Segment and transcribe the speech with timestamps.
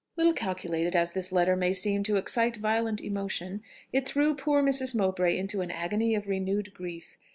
[0.17, 3.61] Little calculated as this letter may seem to excite violent emotion,
[3.93, 4.95] it threw poor Mrs.
[4.95, 7.17] Mowbray into an agony of renewed grief.